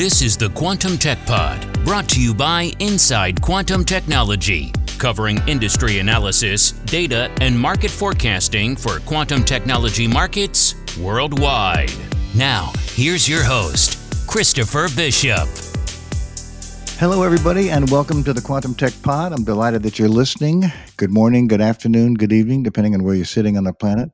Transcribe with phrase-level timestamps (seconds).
[0.00, 5.98] This is the Quantum Tech Pod, brought to you by Inside Quantum Technology, covering industry
[5.98, 11.92] analysis, data, and market forecasting for quantum technology markets worldwide.
[12.34, 15.46] Now, here's your host, Christopher Bishop.
[16.98, 19.34] Hello, everybody, and welcome to the Quantum Tech Pod.
[19.34, 20.64] I'm delighted that you're listening.
[20.96, 24.10] Good morning, good afternoon, good evening, depending on where you're sitting on the planet.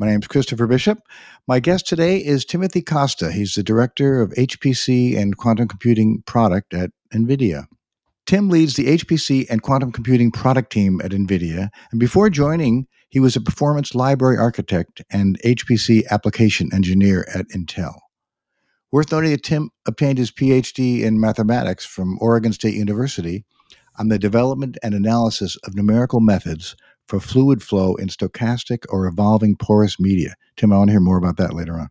[0.00, 1.02] My name is Christopher Bishop.
[1.46, 3.30] My guest today is Timothy Costa.
[3.30, 7.66] He's the director of HPC and quantum computing product at NVIDIA.
[8.24, 13.20] Tim leads the HPC and quantum computing product team at NVIDIA, and before joining, he
[13.20, 17.98] was a performance library architect and HPC application engineer at Intel.
[18.90, 23.44] Worth noting that Tim obtained his PhD in mathematics from Oregon State University
[23.98, 26.74] on the development and analysis of numerical methods
[27.10, 30.36] for fluid flow in stochastic or evolving porous media.
[30.56, 31.88] Tim, I want to hear more about that later on.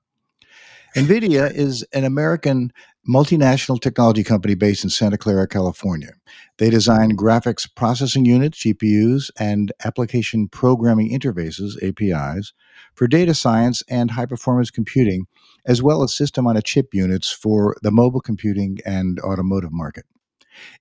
[0.96, 2.72] NVIDIA is an American
[3.08, 6.14] multinational technology company based in Santa Clara, California.
[6.58, 12.54] They design graphics processing units, GPUs, and application programming interfaces, APIs,
[12.96, 15.26] for data science and high performance computing,
[15.66, 20.06] as well as system on a chip units for the mobile computing and automotive market.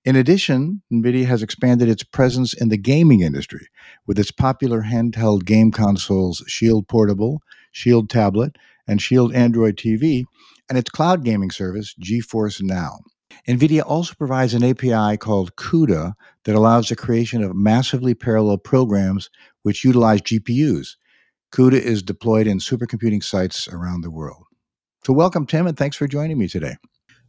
[0.04, 3.66] In addition, NVIDIA has expanded its presence in the gaming industry
[4.06, 7.40] with its popular handheld game consoles Shield Portable,
[7.72, 8.56] Shield Tablet,
[8.86, 10.24] and Shield Android TV,
[10.68, 12.98] and its cloud gaming service, GeForce Now.
[13.46, 19.30] NVIDIA also provides an API called CUDA that allows the creation of massively parallel programs
[19.62, 20.96] which utilize GPUs.
[21.52, 24.44] CUDA is deployed in supercomputing sites around the world.
[25.04, 26.76] So, welcome, Tim, and thanks for joining me today.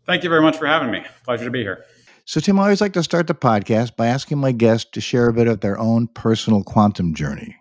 [0.06, 1.04] Thank you very much for having me.
[1.24, 1.86] Pleasure to be here.
[2.30, 5.30] So, Tim, I always like to start the podcast by asking my guests to share
[5.30, 7.56] a bit of their own personal quantum journey.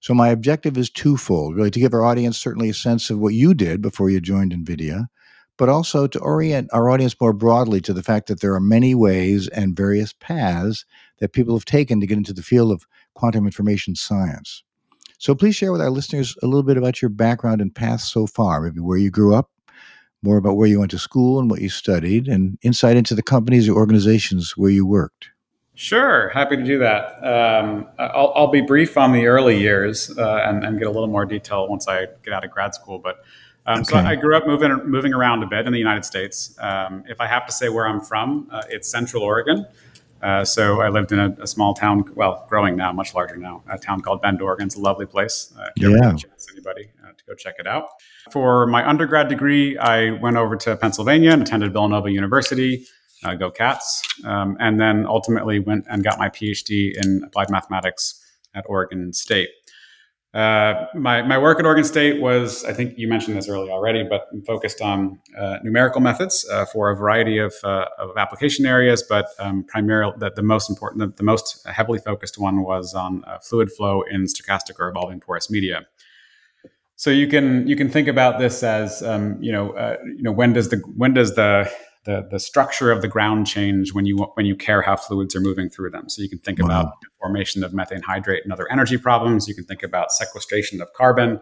[0.00, 3.32] So, my objective is twofold really to give our audience certainly a sense of what
[3.32, 5.06] you did before you joined NVIDIA,
[5.56, 8.94] but also to orient our audience more broadly to the fact that there are many
[8.94, 10.84] ways and various paths
[11.20, 14.64] that people have taken to get into the field of quantum information science.
[15.16, 18.26] So, please share with our listeners a little bit about your background and path so
[18.26, 19.48] far, maybe where you grew up,
[20.24, 23.22] more about where you went to school and what you studied, and insight into the
[23.22, 25.28] companies or organizations where you worked.
[25.76, 27.16] Sure, happy to do that.
[27.24, 31.08] Um, I'll, I'll, be brief on the early years uh, and, and, get a little
[31.08, 33.00] more detail once I get out of grad school.
[33.00, 33.24] But
[33.66, 33.90] um, okay.
[33.90, 36.56] so I grew up moving moving around a bit in the United States.
[36.60, 39.66] Um, if I have to say where I'm from, uh, it's Central Oregon.
[40.24, 43.62] Uh, so I lived in a, a, small town, well, growing now, much larger now,
[43.70, 44.66] a town called Bend, Oregon.
[44.66, 45.52] It's a lovely place.
[45.54, 46.16] Uh, yeah.
[46.50, 47.88] anybody uh, to go check it out.
[48.30, 52.86] For my undergrad degree, I went over to Pennsylvania and attended Villanova University.
[53.22, 54.02] Uh, go Cats!
[54.24, 58.24] Um, and then ultimately went and got my PhD in applied mathematics
[58.54, 59.50] at Oregon State.
[60.34, 64.02] Uh, my, my work at Oregon State was, I think you mentioned this earlier already,
[64.02, 69.04] but focused on uh, numerical methods uh, for a variety of, uh, of application areas,
[69.08, 73.22] but um, primarily the, the most important, the, the, most heavily focused one was on
[73.28, 75.86] uh, fluid flow in stochastic or evolving porous media.
[76.96, 80.30] So you can you can think about this as um, you know uh, you know
[80.30, 81.70] when does the when does the,
[82.04, 85.40] the the structure of the ground change when you when you care how fluids are
[85.40, 86.08] moving through them.
[86.08, 86.66] So you can think wow.
[86.66, 86.92] about
[87.24, 89.48] formation of methane hydrate and other energy problems.
[89.48, 91.40] You can think about sequestration of carbon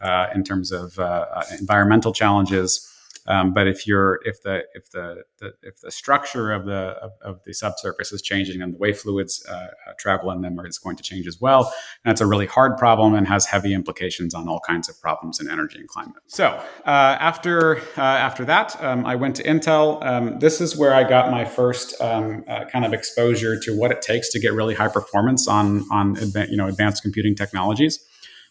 [0.00, 2.89] uh, in terms of uh, uh environmental challenges.
[3.26, 7.12] Um, but if you're if the if the, the, if the structure of the of,
[7.22, 10.78] of, the subsurface is changing and the way fluids uh, uh, travel in them is
[10.78, 11.72] going to change as well,
[12.04, 15.50] it's a really hard problem and has heavy implications on all kinds of problems in
[15.50, 16.22] energy and climate.
[16.26, 16.48] So
[16.86, 20.04] uh, after uh, after that, um, I went to Intel.
[20.04, 23.90] Um, this is where I got my first um, uh, kind of exposure to what
[23.90, 26.16] it takes to get really high performance on on
[26.48, 28.04] you know advanced computing technologies.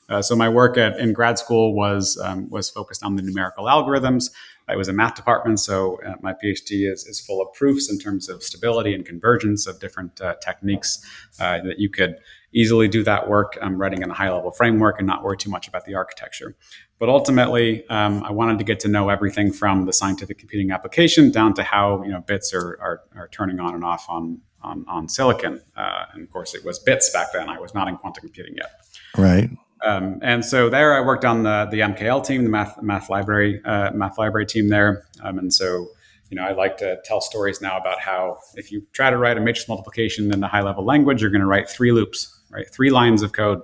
[0.10, 3.66] Uh, so my work at, in grad school was um, was focused on the numerical
[3.66, 4.32] algorithms.
[4.70, 7.98] I was a math department, so uh, my PhD is, is full of proofs in
[7.98, 11.04] terms of stability and convergence of different uh, techniques
[11.40, 12.18] uh, that you could
[12.54, 15.50] easily do that work um, writing in a high level framework and not worry too
[15.50, 16.56] much about the architecture.
[17.00, 21.32] But ultimately, um, I wanted to get to know everything from the scientific computing application
[21.32, 24.86] down to how you know bits are, are, are turning on and off on on,
[24.88, 25.62] on silicon.
[25.76, 27.50] Uh, and of course, it was bits back then.
[27.50, 28.72] I was not in quantum computing yet.
[29.18, 29.50] Right.
[29.82, 33.62] Um, and so there, I worked on the the MKL team, the math math library
[33.64, 35.06] uh, math library team there.
[35.24, 35.88] Um, and so,
[36.30, 39.38] you know, I like to tell stories now about how if you try to write
[39.38, 42.70] a matrix multiplication in a high level language, you're going to write three loops, right?
[42.70, 43.62] Three lines of code.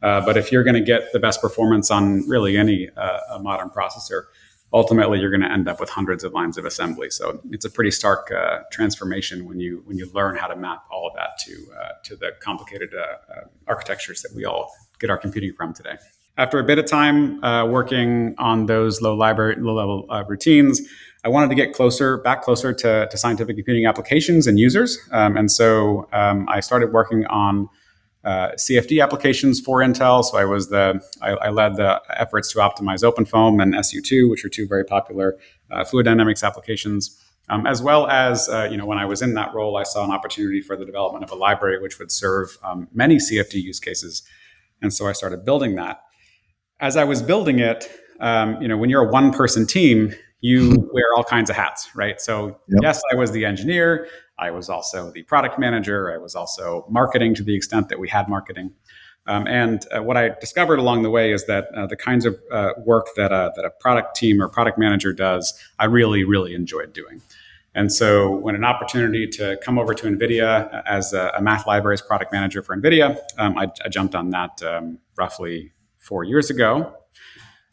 [0.00, 3.68] Uh, but if you're going to get the best performance on really any uh, modern
[3.68, 4.24] processor,
[4.72, 7.10] ultimately you're going to end up with hundreds of lines of assembly.
[7.10, 10.84] So it's a pretty stark uh, transformation when you when you learn how to map
[10.90, 13.00] all of that to uh, to the complicated uh,
[13.32, 15.96] uh, architectures that we all get our computing from today.
[16.36, 20.80] after a bit of time uh, working on those low library, low level uh, routines,
[21.24, 24.98] I wanted to get closer, back closer to, to scientific computing applications and users.
[25.10, 27.68] Um, and so um, I started working on
[28.24, 30.24] uh, CFD applications for Intel.
[30.24, 34.44] So I was the I, I, led the efforts to optimize OpenFOAM and SU2, which
[34.44, 35.38] are two very popular
[35.70, 37.16] uh, fluid dynamics applications.
[37.48, 40.04] Um, as well as uh, you know, when I was in that role, I saw
[40.04, 43.80] an opportunity for the development of a library which would serve um, many CFD use
[43.80, 44.22] cases,
[44.82, 46.02] and so I started building that.
[46.80, 47.90] As I was building it,
[48.20, 52.20] um, you know, when you're a one-person team, you wear all kinds of hats, right?
[52.20, 52.80] So yep.
[52.82, 54.08] yes, I was the engineer.
[54.38, 56.12] I was also the product manager.
[56.12, 58.72] I was also marketing to the extent that we had marketing.
[59.26, 62.36] Um, and uh, what I discovered along the way is that uh, the kinds of
[62.50, 66.54] uh, work that a, that a product team or product manager does, I really, really
[66.54, 67.20] enjoyed doing.
[67.78, 72.02] And so, when an opportunity to come over to NVIDIA as a, a math libraries
[72.02, 76.92] product manager for NVIDIA, um, I, I, jumped on that um, roughly four years ago.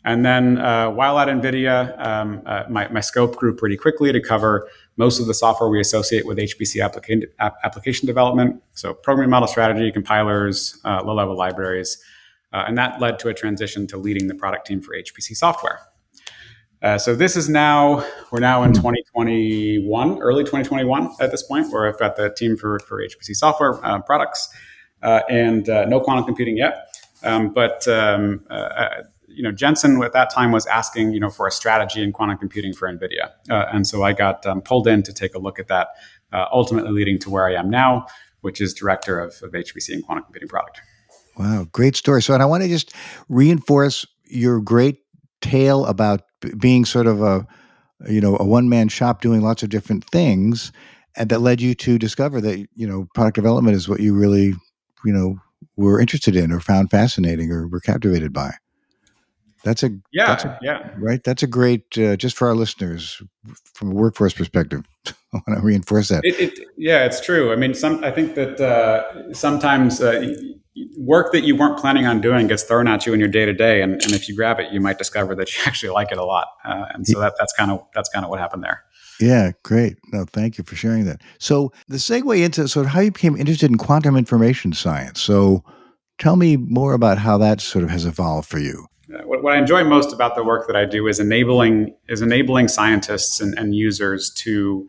[0.03, 4.21] And then uh, while at NVIDIA, um, uh, my, my, scope grew pretty quickly to
[4.21, 7.25] cover most of the software we associate with HPC applica-
[7.63, 8.61] application development.
[8.73, 11.97] So, programming model strategy, compilers, uh, low level libraries.
[12.53, 15.79] Uh, and that led to a transition to leading the product team for HPC software.
[16.85, 21.73] Uh, so this is now we're now in 2021, early 2021 at this point.
[21.73, 24.47] Where I've got the team for for HPC software uh, products,
[25.01, 26.95] and no quantum computing yet.
[27.23, 28.45] Um, but um,
[29.35, 32.37] you know, Jensen at that time was asking, you know, for a strategy in quantum
[32.37, 33.31] computing for NVIDIA.
[33.49, 35.89] Uh, and so I got um, pulled in to take a look at that,
[36.31, 38.05] uh, ultimately leading to where I am now,
[38.41, 40.81] which is director of, of HPC and quantum computing product.
[41.37, 42.21] Wow, great story.
[42.21, 42.93] So, and I want to just
[43.27, 45.04] reinforce your great
[45.45, 47.45] tale about b- being sort of a,
[48.09, 50.71] you know, a one man shop doing lots of different things,
[51.15, 54.53] and that led you to discover that you know product development is what you really,
[55.05, 55.37] you know,
[55.77, 58.51] were interested in or found fascinating or were captivated by.
[59.63, 61.23] That's a yeah, that's a, yeah, right.
[61.23, 63.21] That's a great uh, just for our listeners
[63.73, 64.83] from a workforce perspective.
[65.07, 66.21] I want to reinforce that.
[66.23, 67.51] It, it, yeah, it's true.
[67.51, 70.33] I mean, some I think that uh, sometimes uh,
[70.97, 73.53] work that you weren't planning on doing gets thrown at you in your day to
[73.53, 76.25] day, and if you grab it, you might discover that you actually like it a
[76.25, 76.47] lot.
[76.63, 78.83] Uh, and so that that's kind of that's kind of what happened there.
[79.19, 79.97] Yeah, great.
[80.11, 81.21] No, thank you for sharing that.
[81.39, 85.21] So the segue into sort of how you became interested in quantum information science.
[85.21, 85.63] So
[86.17, 89.57] tell me more about how that sort of has evolved for you what, what, I
[89.57, 93.75] enjoy most about the work that I do is enabling is enabling scientists and, and
[93.75, 94.87] users to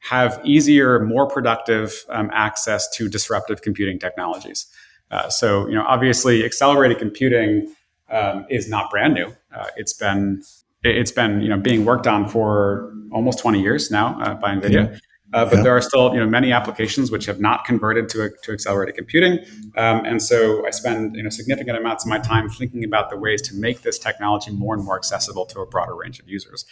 [0.00, 4.66] have easier, more productive um, access to disruptive computing technologies.
[5.10, 7.74] Uh, so, you know, obviously, accelerated computing
[8.10, 9.34] um, is not brand new.
[9.54, 10.42] Uh, it's been
[10.82, 14.98] it's been you know being worked on for almost 20 years now uh, by NVIDIA.
[15.32, 18.52] Uh, but there are still you know many applications which have not converted to, to
[18.52, 19.38] accelerated computing,
[19.76, 23.16] um, and so I spend you know significant amounts of my time thinking about the
[23.16, 26.64] ways to make this technology more and more accessible to a broader range of users.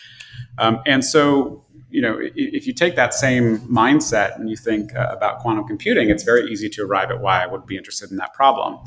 [0.59, 5.09] Um, and so you know if you take that same mindset and you think uh,
[5.11, 8.17] about quantum computing, it's very easy to arrive at why I would be interested in
[8.19, 8.79] that problem.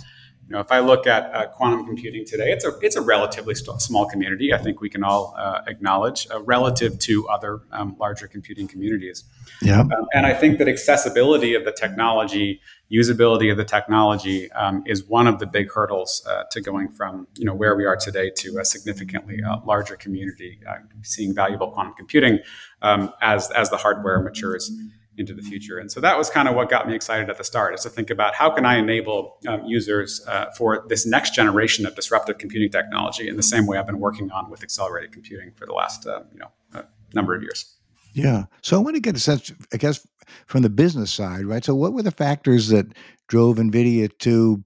[0.52, 3.56] You know, if I look at uh, quantum computing today, it's a it's a relatively
[3.56, 4.54] st- small community.
[4.54, 9.24] I think we can all uh, acknowledge uh, relative to other um, larger computing communities.
[9.62, 12.60] Yeah, um, and I think that accessibility of the technology,
[12.92, 17.28] usability of the technology, um, is one of the big hurdles uh, to going from
[17.38, 21.72] you know where we are today to a significantly uh, larger community, uh, seeing valuable
[21.72, 22.40] quantum computing
[22.82, 24.70] um, as as the hardware matures
[25.18, 25.78] into the future.
[25.78, 27.90] And so that was kind of what got me excited at the start is to
[27.90, 32.38] think about how can I enable um, users uh, for this next generation of disruptive
[32.38, 35.74] computing technology in the same way I've been working on with accelerated computing for the
[35.74, 37.76] last uh, you know uh, number of years.
[38.14, 38.46] Yeah.
[38.62, 40.06] So I want to get a sense, I guess,
[40.48, 41.64] from the business side, right?
[41.64, 42.88] So what were the factors that
[43.28, 44.64] drove NVIDIA to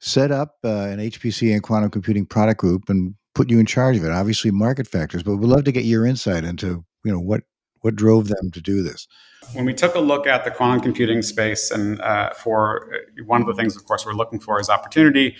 [0.00, 3.96] set up uh, an HPC and quantum computing product group and put you in charge
[3.96, 4.10] of it?
[4.10, 7.42] Obviously, market factors, but we'd love to get your insight into, you know, what
[7.80, 9.06] what drove them to do this
[9.52, 13.40] when we took a look at the quantum computing space, and uh, for uh, one
[13.40, 15.36] of the things, of course, we're looking for is opportunity,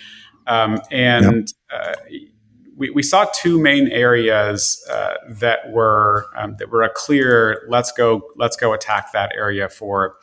[0.47, 1.81] um, and yep.
[1.81, 1.95] uh,
[2.75, 7.91] we, we, saw two main areas uh, that were um, that were a clear let's
[7.91, 10.15] go let's go attack that area for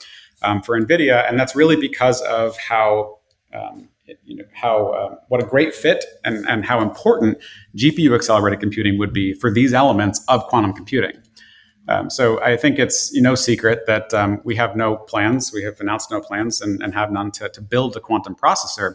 [0.43, 3.19] um, for Nvidia, and that's really because of how
[3.55, 3.89] um,
[4.25, 7.39] you know how uh, what a great fit and, and how important
[7.77, 11.13] GPU accelerated computing would be for these elements of quantum computing.
[11.89, 15.53] Um, so I think it's no secret that um, we have no plans.
[15.53, 18.95] We have announced no plans and, and have none to, to, build a quantum processor.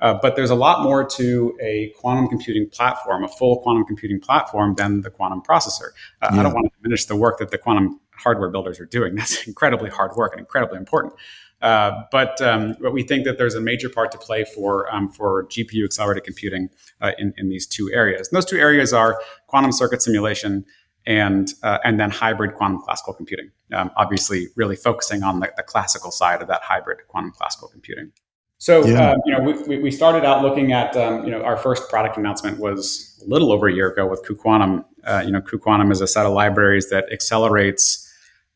[0.00, 4.20] Uh, but there's a lot more to a quantum computing platform, a full quantum computing
[4.20, 5.90] platform, than the quantum processor.
[6.22, 6.40] Uh, yeah.
[6.40, 9.14] I don't want to diminish the work that the quantum hardware builders are doing.
[9.16, 11.14] That's incredibly hard work and incredibly important.
[11.60, 15.08] Uh, but um, but we think that there's a major part to play for um,
[15.08, 18.28] for GPU accelerated computing uh, in in these two areas.
[18.28, 20.64] And those two areas are quantum circuit simulation
[21.08, 23.50] and uh, and then hybrid quantum classical computing.
[23.72, 28.12] Um, obviously, really focusing on the, the, classical side of that hybrid quantum classical computing.
[28.58, 29.12] So yeah.
[29.12, 32.18] uh, you know, we, we started out looking at um, you know our first product
[32.18, 34.84] announcement was a little over a year ago with cuQuantum.
[35.02, 38.04] Uh, you know, cuQuantum is a set of libraries that accelerates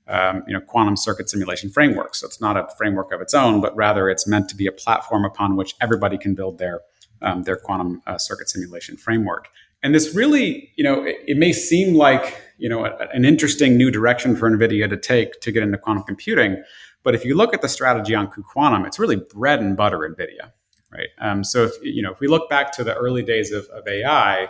[0.09, 2.15] um, you know quantum circuit simulation framework.
[2.15, 4.73] So it's not a framework of its own, but rather it's meant to be a
[4.73, 6.83] platform upon which everybody can build their
[7.23, 9.49] um, their quantum uh, circuit simulation framework.
[9.83, 13.77] And this really, you know, it, it may seem like you know a, an interesting
[13.77, 16.63] new direction for NVIDIA to take to get into quantum computing,
[17.03, 20.53] but if you look at the strategy on cuQuantum, it's really bread and butter NVIDIA,
[20.93, 21.09] right?
[21.19, 23.87] Um, so if you know if we look back to the early days of, of
[23.89, 24.49] AI,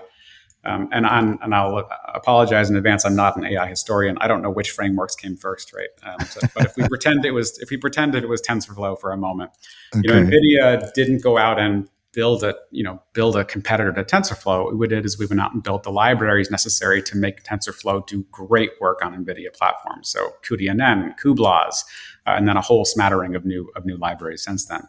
[0.64, 3.04] um, and I'm, and I'll apologize in advance.
[3.04, 4.16] I'm not an AI historian.
[4.20, 5.88] I don't know which frameworks came first, right?
[6.04, 9.12] Um, so, but if we pretend it was, if we pretended it was TensorFlow for
[9.12, 9.50] a moment,
[9.94, 10.02] okay.
[10.04, 14.04] you know, NVIDIA didn't go out and build a you know build a competitor to
[14.04, 14.64] TensorFlow.
[14.64, 18.06] What we did is we went out and built the libraries necessary to make TensorFlow
[18.06, 20.08] do great work on NVIDIA platforms.
[20.08, 21.84] So cuDNN, cuBLAS,
[22.26, 24.82] uh, and then a whole smattering of new of new libraries since then,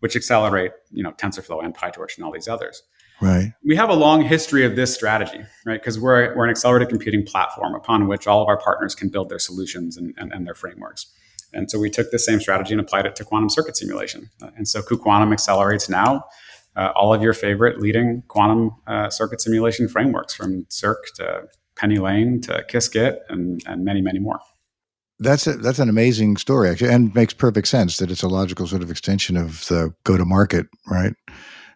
[0.00, 2.82] which accelerate you know TensorFlow and PyTorch and all these others.
[3.20, 3.52] Right.
[3.64, 5.80] We have a long history of this strategy, right?
[5.80, 9.28] Because we're, we're an accelerated computing platform upon which all of our partners can build
[9.28, 11.06] their solutions and, and, and their frameworks.
[11.52, 14.28] And so we took the same strategy and applied it to quantum circuit simulation.
[14.42, 16.24] Uh, and so cuQuantum accelerates now
[16.76, 21.42] uh, all of your favorite leading quantum uh, circuit simulation frameworks from Cirq to
[21.76, 24.40] PennyLane to Qiskit and, and many, many more.
[25.18, 28.66] That's a, that's an amazing story, actually, and makes perfect sense that it's a logical
[28.66, 31.12] sort of extension of the go to market, right?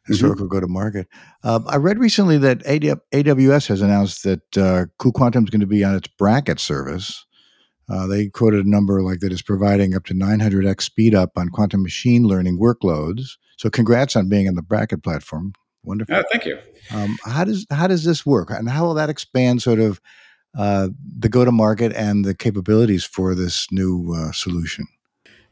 [0.07, 0.55] Historical mm-hmm.
[0.55, 1.07] go to market.
[1.45, 5.95] Uh, I read recently that AWS has announced that uh, is going to be on
[5.95, 7.26] its Braket service.
[7.89, 11.49] Uh, they quoted a number like that is providing up to 900x speed up on
[11.51, 13.37] quantum machine learning workloads.
[13.59, 15.53] So, congrats on being on the Braket platform.
[15.85, 16.17] Wonderful.
[16.17, 16.59] Yeah, thank you.
[16.93, 20.01] Um, how does how does this work, and how will that expand sort of
[20.59, 20.89] uh,
[21.19, 24.89] the go to market and the capabilities for this new uh, solution?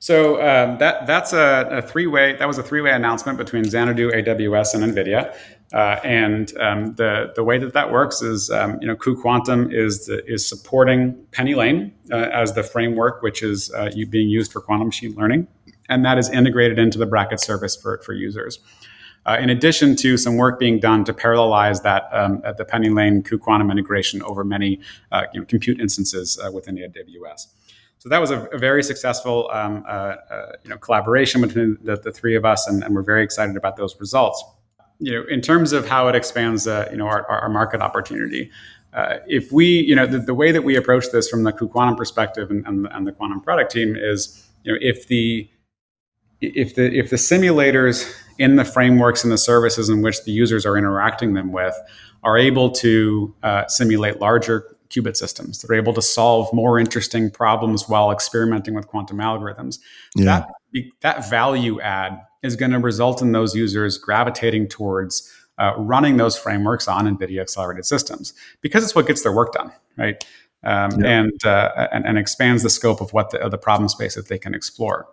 [0.00, 2.34] So um, that that's a, a three way.
[2.34, 5.34] That was a three way announcement between Xanadu, AWS, and NVIDIA.
[5.74, 10.06] Uh, and um, the the way that that works is, um, you know, cuQuantum is
[10.06, 14.86] the, is supporting PennyLane uh, as the framework, which is uh, being used for quantum
[14.86, 15.48] machine learning,
[15.88, 18.60] and that is integrated into the Braket service for for users.
[19.26, 23.26] Uh, in addition to some work being done to parallelize that um, at the PennyLane
[23.26, 24.78] cuQuantum integration over many
[25.10, 27.46] uh, you know, compute instances uh, within AWS.
[27.98, 29.76] So that was a, a very successful um,
[30.62, 33.76] you know, collaboration between the, the three of us, and, and, we're very excited about
[33.76, 34.44] those results.
[34.98, 38.50] You know, in terms of how it expands, uh, you know, our, our market opportunity.
[38.92, 41.96] Uh, if we, you know, the, the, way that we approach this from the cuQuantum
[41.96, 45.50] perspective and, and, and the quantum product team is, you know, if the
[46.40, 50.66] if the if the simulators in the frameworks and the services in which the users
[50.66, 51.74] are interacting them with
[52.22, 55.60] are able to uh, simulate larger qubit systems.
[55.60, 59.78] They're able to solve more interesting problems while experimenting with quantum algorithms.
[60.16, 60.46] Yeah.
[60.72, 66.16] That, that value add is going to result in those users gravitating towards uh, running
[66.16, 70.24] those frameworks on NVIDIA accelerated systems because it's what gets their work done, right?
[70.62, 71.20] Um, yeah.
[71.20, 74.38] and, uh, and, and expands the scope of what the, the problem space that they
[74.38, 75.06] can explore.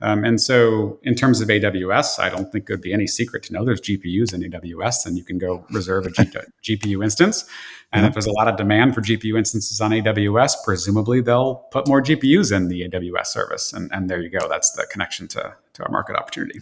[0.00, 3.42] Um, and so, in terms of AWS, I don't think it would be any secret
[3.44, 6.30] to know there's GPUs in AWS, and you can go reserve a G-
[6.76, 7.44] GPU instance.
[7.92, 11.88] And if there's a lot of demand for GPU instances on AWS, presumably they'll put
[11.88, 13.72] more GPUs in the AWS service.
[13.72, 14.46] And, and there you go.
[14.46, 16.60] That's the connection to, to our market opportunity.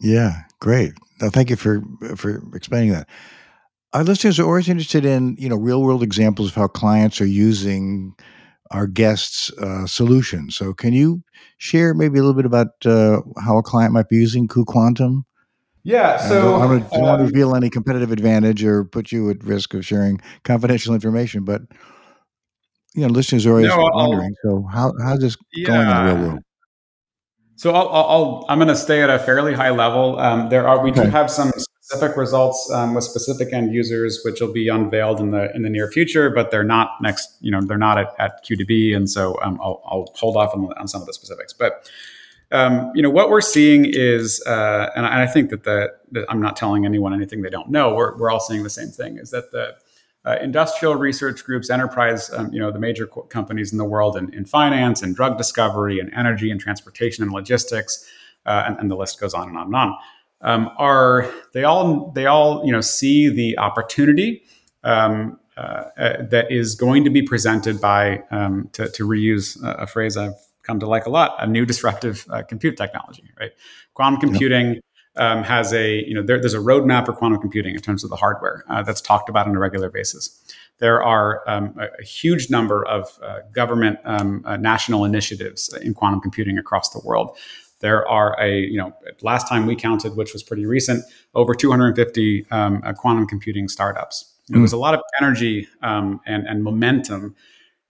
[0.00, 0.92] Yeah, great.
[1.20, 1.82] No, thank you for
[2.16, 3.08] for explaining that.
[3.92, 7.26] Our listeners are always interested in you know real world examples of how clients are
[7.26, 8.14] using
[8.70, 10.56] our guests' uh, solutions.
[10.56, 11.22] So, can you
[11.58, 15.24] share maybe a little bit about uh, how a client might be using cuQuantum?
[15.82, 19.12] Yeah, so I don't, I don't um, want to reveal any competitive advantage or put
[19.12, 21.62] you at risk of sharing confidential information, but
[22.94, 24.34] you know, listeners are always no, wondering.
[24.44, 25.66] So, how how's this yeah.
[25.66, 26.44] going in the real world?
[27.60, 30.18] So, I'll, i am going to stay at a fairly high level.
[30.18, 31.04] Um, there are we okay.
[31.04, 31.52] do have some
[31.82, 35.68] specific results um, with specific end users, which will be unveiled in the in the
[35.68, 37.36] near future, but they're not next.
[37.42, 40.72] You know, they're not at, at Q2B, and so um, I'll, I'll, hold off on,
[40.72, 41.52] on, some of the specifics.
[41.52, 41.86] But
[42.50, 46.40] um, you know, what we're seeing is, uh, and I think that the, the, I'm
[46.40, 47.94] not telling anyone anything they don't know.
[47.94, 49.74] We're we're all seeing the same thing: is that the
[50.24, 54.16] uh, industrial research groups, enterprise, um, you know, the major co- companies in the world
[54.16, 58.06] in, in finance and drug discovery and energy and transportation and logistics,
[58.46, 59.96] uh, and, and the list goes on and on and on
[60.42, 64.42] um, are they all they all you know see the opportunity
[64.84, 69.86] um, uh, uh, that is going to be presented by um, to, to, reuse a
[69.86, 73.50] phrase I've come to like a lot, a new disruptive uh, compute technology, right?
[73.92, 74.84] Quantum computing yep.
[75.20, 78.10] Um, has a, you know, there, there's a roadmap for quantum computing in terms of
[78.10, 80.40] the hardware uh, that's talked about on a regular basis.
[80.78, 85.92] There are um, a, a, huge number of uh, government um, uh, national initiatives in
[85.92, 87.36] quantum computing across the world.
[87.80, 92.46] There are a, you know, last time we counted, which was pretty recent, over 250
[92.50, 94.24] um, uh, quantum computing startups.
[94.48, 94.54] Mm.
[94.54, 97.36] There was a lot of energy um, and, and momentum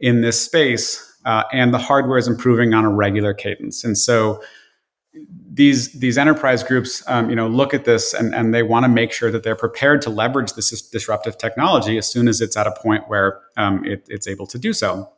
[0.01, 3.85] in this space uh, and the hardware is improving on a regular cadence.
[3.85, 4.43] And so
[5.52, 8.88] these these enterprise groups, um, you know, look at this and, and they want to
[8.88, 12.67] make sure that they're prepared to leverage this disruptive technology as soon as it's at
[12.67, 15.11] a point where um, it, it's able to do so.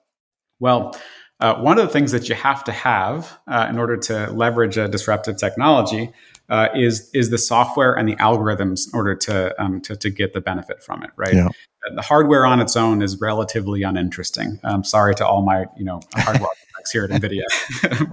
[0.60, 0.96] Well,
[1.40, 4.78] uh, one of the things that you have to have uh, in order to leverage
[4.78, 6.12] a disruptive technology
[6.48, 10.32] uh, is is the software and the algorithms in order to um, to, to get
[10.32, 11.34] the benefit from it, right?
[11.34, 11.48] Yeah.
[11.94, 14.60] The hardware on its own is relatively uninteresting.
[14.62, 16.48] I'm sorry to all my you know hardware
[16.90, 17.44] here at NVIDIA,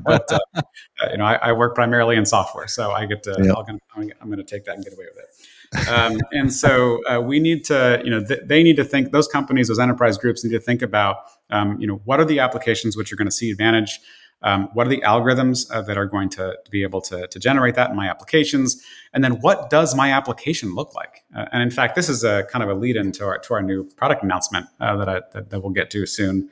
[0.03, 0.61] but uh,
[1.11, 3.53] you know I, I, work primarily in software, so I get to yeah.
[3.95, 5.87] I'm, I'm going to take that and get away with it.
[5.87, 9.11] um, and so uh, we need to, you know, th- they need to think.
[9.11, 11.17] Those companies, those enterprise groups, need to think about,
[11.49, 13.99] um, you know, what are the applications which are going to see advantage
[14.41, 17.39] um, what are the algorithms uh, that are going to, to, be able to, to,
[17.39, 18.81] generate that in my applications?
[19.13, 21.23] And then what does my application look like?
[21.35, 23.61] Uh, and in fact, this is a kind of a lead into our, to our
[23.61, 26.49] new product announcement uh, that, I, that, that, we'll get to soon.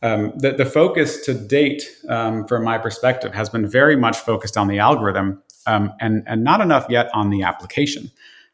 [0.00, 4.56] Um, the, the, focus to date, um, from my perspective, has been very much focused
[4.56, 8.10] on the algorithm um, and, and not enough yet on the application.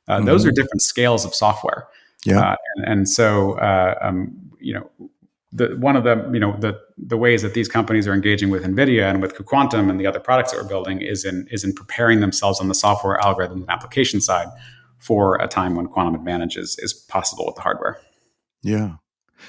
[0.08, 0.26] Uh, mm-hmm.
[0.26, 1.86] Those are different scales of software.
[2.24, 2.40] Yeah.
[2.40, 4.90] Uh, and, and, so, uh, um, you know,
[5.52, 8.64] the, one of the you know the the ways that these companies are engaging with
[8.64, 11.72] Nvidia and with Quantum and the other products that we're building is in is in
[11.72, 14.48] preparing themselves on the software algorithm and application side
[14.98, 18.00] for a time when quantum advantage is, is possible with the hardware.
[18.62, 18.94] Yeah.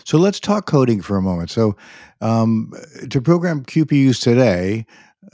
[0.03, 1.49] So let's talk coding for a moment.
[1.49, 1.75] So
[2.21, 2.71] um,
[3.09, 4.85] to program QPUs today,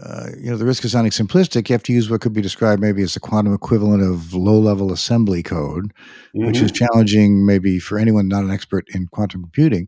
[0.04, 2.42] uh, you know, the risk of sounding simplistic, you have to use what could be
[2.42, 5.94] described maybe as the quantum equivalent of low-level assembly code,
[6.36, 6.48] mm-hmm.
[6.48, 6.86] which is mm-hmm.
[6.86, 9.88] challenging maybe for anyone not an expert in quantum computing.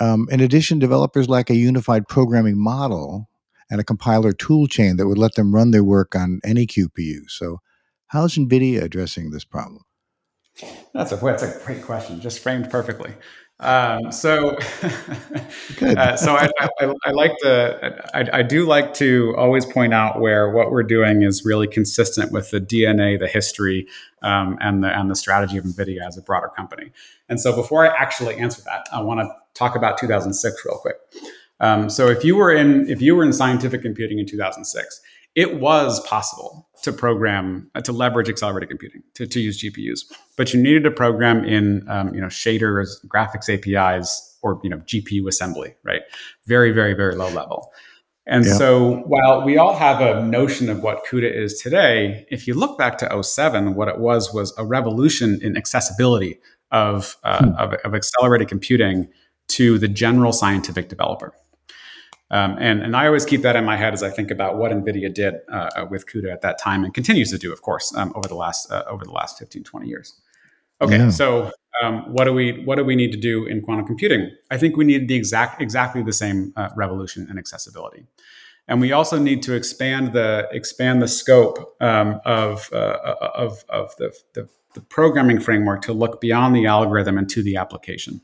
[0.00, 3.28] Um, in addition, developers lack a unified programming model
[3.70, 7.28] and a compiler toolchain that would let them run their work on any QPU.
[7.28, 7.60] So,
[8.08, 9.82] how's NVIDIA addressing this problem?
[10.92, 13.12] That's a that's a great question, just framed perfectly.
[13.60, 14.56] Um, so,
[15.80, 16.48] uh, so I,
[16.80, 20.82] I, I, like to, I, I, do like to always point out where what we're
[20.82, 23.86] doing is really consistent with the DNA, the history,
[24.22, 26.90] um, and the and the strategy of NVIDIA as a broader company.
[27.28, 30.96] And so, before I actually answer that, I want to talk about 2006 real quick.
[31.60, 35.00] Um, so, if you were in if you were in scientific computing in 2006,
[35.34, 40.00] it was possible to program uh, to leverage accelerated computing to, to use GPUs,
[40.36, 44.78] but you needed to program in um, you know shaders, graphics APIs, or you know
[44.78, 46.02] GPU assembly, right?
[46.46, 47.72] Very, very, very low level.
[48.26, 48.54] And yeah.
[48.54, 52.78] so while we all have a notion of what CUDA is today, if you look
[52.78, 56.38] back to 07, what it was was a revolution in accessibility
[56.70, 57.50] of, uh, hmm.
[57.56, 59.08] of, of accelerated computing
[59.48, 61.34] to the general scientific developer.
[62.30, 64.72] Um, and, and I always keep that in my head as I think about what
[64.72, 67.94] NVIDIA did uh, uh with CUDA at that time and continues to do, of course,
[67.96, 70.20] um, over the last uh, over the last 15, 20 years.
[70.80, 71.10] Okay, yeah.
[71.10, 74.30] so um, what do we what do we need to do in quantum computing?
[74.50, 78.06] I think we need the exact exactly the same uh, revolution in accessibility,
[78.68, 83.64] and we also need to expand the expand the scope um, of, uh, uh, of
[83.68, 88.20] of the, the the programming framework to look beyond the algorithm and to the application.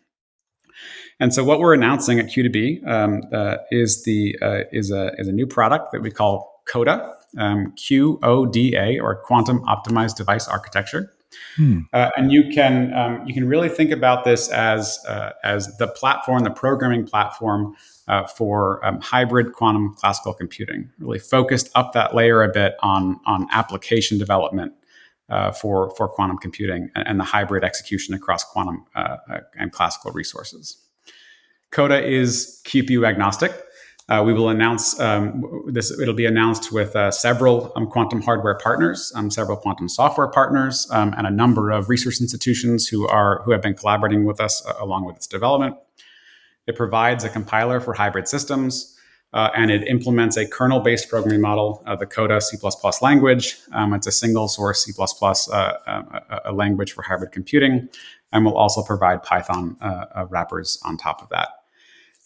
[1.20, 5.28] And so, what we're announcing at Q2B um, uh, is the uh, is a is
[5.28, 10.16] a new product that we call QODA, um, Q O D A, or Quantum Optimized
[10.16, 11.12] Device Architecture.
[11.56, 11.80] Hmm.
[11.92, 15.86] Uh, and you can um, you can really think about this as uh, as the
[15.86, 17.76] platform, the programming platform
[18.08, 20.90] uh, for um, hybrid quantum classical computing.
[20.98, 24.72] Really focused up that layer a bit on on application development
[25.28, 29.70] uh, for for quantum computing and, and, the hybrid execution across quantum uh, uh, and
[29.70, 30.78] classical resources.
[31.72, 33.52] QODA is QPU agnostic.
[34.10, 35.96] Uh, we will announce um, this.
[36.00, 40.88] It'll be announced with uh, several um, quantum hardware partners, um, several quantum software partners,
[40.90, 44.66] um, and a number of research institutions who are who have been collaborating with us
[44.66, 45.76] uh, along with its development.
[46.66, 48.98] It provides a compiler for hybrid systems,
[49.32, 52.58] uh, and it implements a kernel-based programming model, uh, the QODA C++
[53.00, 53.58] language.
[53.72, 54.92] Um, it's a single source C++
[55.52, 56.02] uh,
[56.44, 57.88] a language for hybrid computing,
[58.32, 59.76] and will also provide Python
[60.30, 61.59] wrappers on top of that.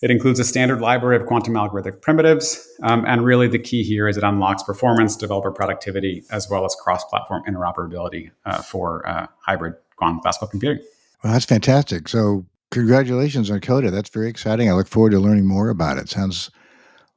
[0.05, 2.69] It includes a standard library of quantum algorithmic primitives.
[2.83, 6.75] Um, and really, the key here is it unlocks performance, developer productivity, as well as
[6.75, 10.85] cross platform interoperability uh, for uh, hybrid quantum classical computing.
[11.23, 12.11] Well, that's fantastic.
[12.11, 13.91] So, congratulations on QODA.
[13.91, 14.69] That's very exciting.
[14.69, 16.11] I look forward to learning more about it.
[16.11, 16.51] Sounds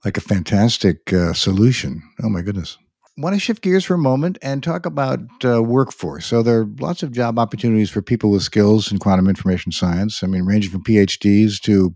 [0.06, 2.02] like a fantastic uh, solution.
[2.24, 2.78] Oh my goodness.
[3.18, 6.26] Want to shift gears for a moment and talk about uh, workforce.
[6.26, 10.24] So there are lots of job opportunities for people with skills in quantum information science.
[10.24, 11.94] I mean, ranging from PhDs to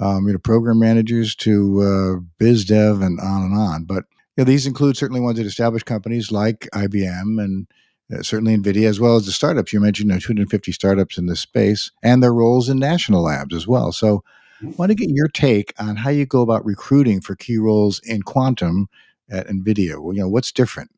[0.00, 3.84] um, you know program managers to uh, biz dev and on and on.
[3.84, 4.04] But
[4.36, 7.66] you know, these include certainly ones at established companies like IBM and
[8.12, 9.72] uh, certainly NVIDIA, as well as the startups.
[9.72, 13.54] You mentioned you know, 250 startups in this space and their roles in national labs
[13.54, 13.92] as well.
[13.92, 14.24] So
[14.62, 18.00] I want to get your take on how you go about recruiting for key roles
[18.00, 18.88] in quantum
[19.30, 20.00] at NVIDIA.
[20.02, 20.90] Well, you know, what's different?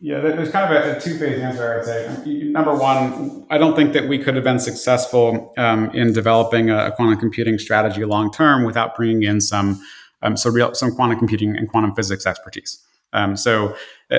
[0.00, 2.50] Yeah, there's kind of a, a two-phase answer, I'd say.
[2.50, 6.92] Number one, I don't think that we could have been successful um, in developing a,
[6.92, 9.80] quantum computing strategy long term without bringing in some
[10.22, 12.82] um, so real some quantum computing and quantum physics expertise.
[13.12, 13.76] Um, so
[14.10, 14.18] uh,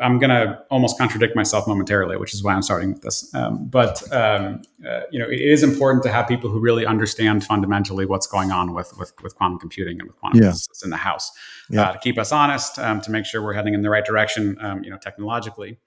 [0.00, 3.34] I'm going to almost contradict myself momentarily, which is why I'm starting with this.
[3.34, 7.44] Um, but um, uh, you know, it is important to have people who really understand
[7.44, 10.50] fundamentally what's going on with with, with quantum computing and with quantum yeah.
[10.50, 11.32] physics in the house
[11.70, 11.82] yeah.
[11.82, 14.56] uh, to keep us honest, um, to make sure we're heading in the right direction,
[14.60, 15.78] um, you know, technologically.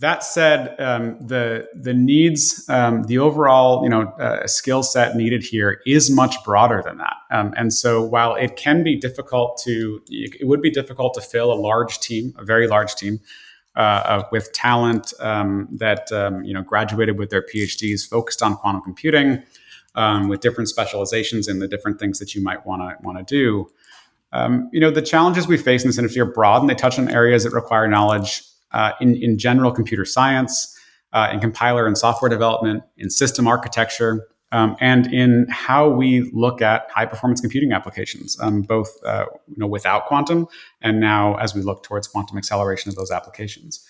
[0.00, 5.42] That said, um, the the needs, um, the overall you know uh, skill set needed
[5.42, 7.16] here is much broader than that.
[7.30, 11.50] Um, and so, while it can be difficult to, it would be difficult to fill
[11.50, 13.20] a large team, a very large team,
[13.74, 18.82] uh, with talent um, that um, you know graduated with their PhDs, focused on quantum
[18.82, 19.42] computing,
[19.94, 23.24] um, with different specializations in the different things that you might want to want to
[23.24, 23.66] do.
[24.72, 27.08] you know, the challenges we face in this industry are broad, and they touch on
[27.08, 30.76] areas that require knowledge uh, in, in general computer science,
[31.12, 36.62] uh, in compiler and software development, in system architecture, um, and in how we look
[36.62, 40.46] at high performance computing applications, um, both uh, you know, without quantum
[40.82, 43.84] and now as we look towards quantum acceleration of those applications.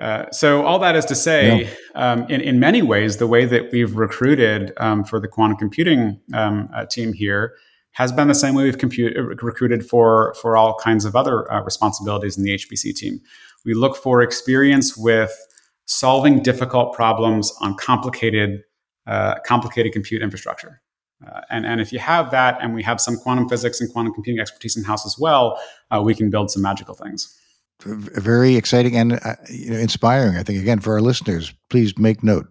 [0.00, 1.70] Uh, so all that is to say, yeah.
[1.94, 6.18] um, in, in many ways, the way that we've recruited um, for the quantum computing
[6.32, 7.54] um, uh, team here
[7.92, 11.62] has been the same way we've compute, recruited for for all kinds of other uh,
[11.62, 13.20] responsibilities in the HPC team.
[13.64, 15.32] We look for experience with
[15.86, 18.60] solving difficult problems on complicated,
[19.06, 20.80] uh, complicated compute infrastructure.
[21.26, 24.14] Uh, and, and if you have that, and we have some quantum physics and quantum
[24.14, 27.36] computing expertise in house as well, uh, we can build some magical things.
[27.82, 30.36] Very exciting and uh, you know, inspiring.
[30.36, 32.46] I think again for our listeners, please make note.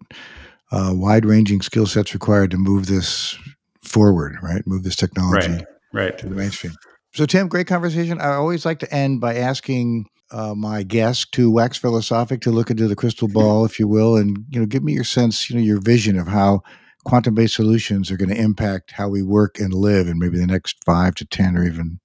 [0.71, 3.35] Uh, wide-ranging skill sets required to move this
[3.83, 4.65] forward, right?
[4.67, 6.17] Move this technology right, right.
[6.19, 6.73] to the mainstream.
[7.13, 8.21] So, Tim, great conversation.
[8.21, 12.69] I always like to end by asking uh, my guest to wax philosophic, to look
[12.69, 15.55] into the crystal ball, if you will, and you know, give me your sense, you
[15.55, 16.61] know, your vision of how
[17.05, 20.83] quantum-based solutions are going to impact how we work and live in maybe the next
[20.83, 21.99] five to ten or even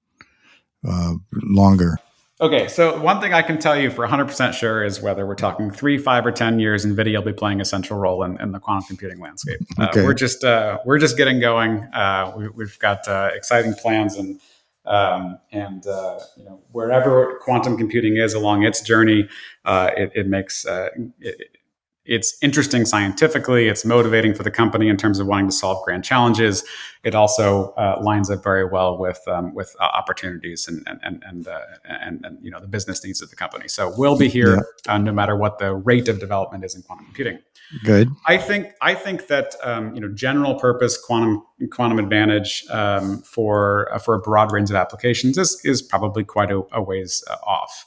[0.87, 1.99] uh, longer.
[2.41, 5.71] Okay, so one thing I can tell you for 100% sure is whether we're talking
[5.71, 8.59] three, five, or 10 years, NVIDIA will be playing a central role in, in the
[8.59, 9.61] quantum computing landscape.
[9.79, 9.89] Uh.
[9.95, 11.85] We're just uh, we're just getting going.
[11.95, 14.41] Uh, we, have got uh, exciting plans and
[14.87, 19.29] um, and uh, you know, wherever quantum computing is along its journey,
[19.65, 21.57] uh, it, it, makes uh, it,
[22.07, 23.69] it's interesting scientifically.
[23.69, 26.63] It's motivating for the company in terms of wanting to solve grand challenges.
[27.03, 31.23] It also uh, lines up very well with um, with uh, opportunities and and and
[31.27, 33.69] and, uh, and, and, you know the business needs of the company.
[33.69, 34.99] So we'll be here yeah.
[34.99, 37.39] no matter what the rate of development is in quantum computing.
[37.85, 38.09] Good.
[38.27, 43.93] I think I think that um, you know general purpose quantum quantum advantage um, for
[43.93, 47.37] uh, for a broad range of applications is is probably quite a, a ways uh,
[47.47, 47.87] off.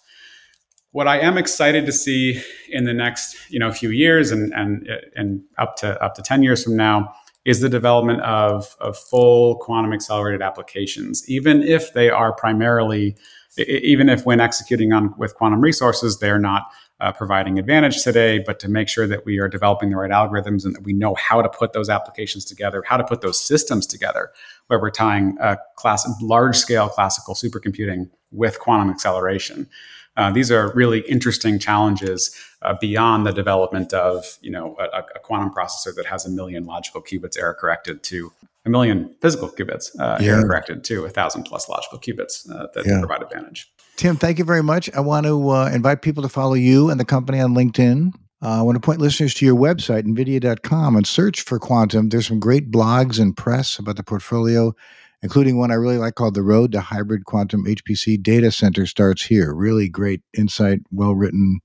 [0.98, 4.90] What I am excited to see in the next you know few years and and
[5.16, 7.14] and up to up to ten years from now
[7.46, 13.16] is the development of, of full quantum accelerated applications, even if they are primarily
[13.60, 16.64] even if when executing on with quantum resources they're not
[17.00, 20.66] uh, providing advantage today, but to make sure that we are developing the right algorithms
[20.66, 23.86] and that we know how to put those applications together, how to put those systems
[23.86, 24.32] together,
[24.66, 29.70] where we're tying uh, class, large scale classical supercomputing with quantum acceleration.
[30.18, 35.20] Uh, these are really interesting challenges uh, beyond the development of you know a, a,
[35.20, 38.32] quantum processor that has a million logical qubits error corrected to
[38.66, 40.32] a million physical qubits uh, yeah.
[40.32, 43.00] error corrected to a thousand plus logical qubits uh, that yeah.
[43.00, 43.72] provide advantage.
[43.96, 44.92] Tim, thank you very much.
[44.94, 48.14] I want to uh, invite people to follow you and the company on LinkedIn.
[48.44, 52.10] Uh, I want to point listeners to your website, NVIDIA.com, and search for Quantum.
[52.10, 54.76] There's some great blogs and press about the portfolio,
[55.22, 59.26] including one I really like called The Road to Hybrid Quantum HPC Data Center Starts
[59.26, 59.54] Here.
[59.54, 61.60] Really great insight, well written,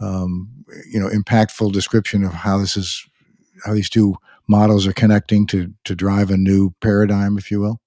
[0.00, 0.48] um,
[0.90, 3.06] you know, impactful description of how this is,
[3.64, 4.16] how these two
[4.48, 7.80] models are connecting to to drive a new paradigm, if you will.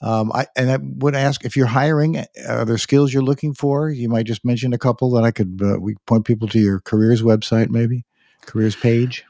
[0.00, 3.54] Um, I, and I would ask if you're hiring, uh, are there skills you're looking
[3.54, 3.88] for?
[3.88, 6.80] You might just mention a couple that I could uh, we point people to your
[6.80, 8.04] careers website, maybe
[8.42, 9.24] careers page.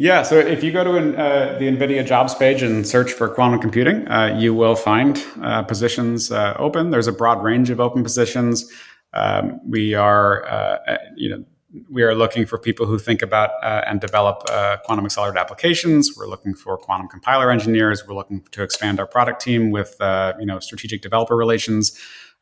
[0.00, 3.28] Yeah, so if you go to an, uh, the NVIDIA jobs page and search for
[3.28, 6.88] quantum computing, uh, you will find uh, positions uh, open.
[6.88, 8.64] There's a broad range of open positions.
[9.12, 11.44] Um, we are, uh, you know,
[11.90, 14.46] we are looking for people who think about uh, and develop
[14.86, 16.16] quantum accelerated applications.
[16.16, 18.02] We're looking for quantum compiler engineers.
[18.08, 21.92] We're looking to expand our product team with, you know, strategic developer relations,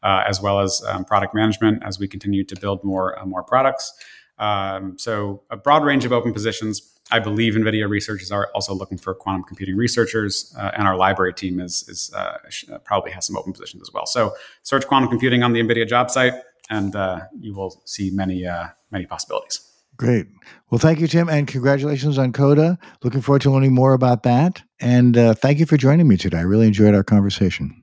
[0.05, 3.93] as well as um, product management as we continue to build more more products.
[4.39, 6.95] Um, so a broad range of open positions.
[7.11, 11.35] I believe NVIDIA researchers are also looking for quantum computing researchers, uh, and our library
[11.35, 12.39] team is, is uh,
[12.73, 14.07] uh, probably has some open positions as well.
[14.07, 16.35] So search quantum computing on the NVIDIA job site,
[16.71, 19.65] and uh, you will see many uh, many possibilities.
[19.97, 20.27] Great.
[20.71, 22.79] Well, thank you, Tim, and congratulations on QODA.
[23.03, 24.63] Looking forward to learning more about that.
[24.81, 26.39] And uh, thank you for joining me today.
[26.39, 27.83] I really enjoyed our conversation.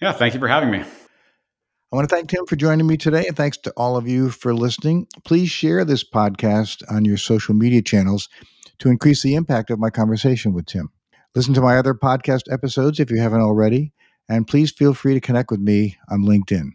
[0.00, 0.80] Yeah, thank you for having me.
[0.80, 4.30] I want to thank Tim for joining me today, and thanks to all of you
[4.30, 5.06] for listening.
[5.24, 8.28] Please share this podcast on your social media channels
[8.78, 10.90] to increase the impact of my conversation with Tim.
[11.34, 13.92] Listen to my other podcast episodes if you haven't already,
[14.28, 16.70] and please feel free to connect with me on LinkedIn.